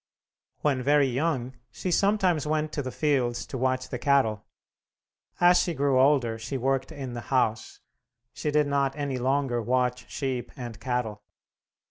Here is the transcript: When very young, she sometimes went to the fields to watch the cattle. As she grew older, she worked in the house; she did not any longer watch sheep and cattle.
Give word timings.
When 0.61 0.81
very 0.81 1.05
young, 1.05 1.57
she 1.69 1.91
sometimes 1.91 2.47
went 2.47 2.71
to 2.73 2.81
the 2.81 2.89
fields 2.89 3.45
to 3.45 3.55
watch 3.55 3.89
the 3.89 3.99
cattle. 3.99 4.43
As 5.39 5.59
she 5.59 5.75
grew 5.75 5.99
older, 5.99 6.39
she 6.39 6.57
worked 6.57 6.91
in 6.91 7.13
the 7.13 7.21
house; 7.29 7.81
she 8.33 8.49
did 8.49 8.65
not 8.65 8.95
any 8.97 9.19
longer 9.19 9.61
watch 9.61 10.09
sheep 10.09 10.51
and 10.57 10.79
cattle. 10.79 11.21